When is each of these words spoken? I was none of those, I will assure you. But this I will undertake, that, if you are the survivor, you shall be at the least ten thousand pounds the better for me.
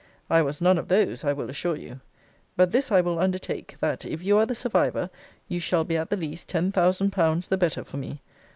I 0.31 0.41
was 0.41 0.61
none 0.61 0.79
of 0.79 0.87
those, 0.87 1.23
I 1.23 1.31
will 1.31 1.47
assure 1.47 1.75
you. 1.75 1.99
But 2.57 2.71
this 2.71 2.91
I 2.91 3.01
will 3.01 3.19
undertake, 3.19 3.75
that, 3.81 4.03
if 4.03 4.23
you 4.25 4.35
are 4.39 4.47
the 4.47 4.55
survivor, 4.55 5.11
you 5.47 5.59
shall 5.59 5.83
be 5.83 5.95
at 5.95 6.09
the 6.09 6.17
least 6.17 6.47
ten 6.49 6.71
thousand 6.71 7.11
pounds 7.11 7.49
the 7.49 7.57
better 7.59 7.83
for 7.83 7.97
me. 7.97 8.19